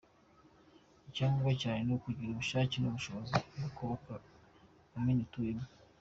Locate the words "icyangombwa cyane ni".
1.09-1.93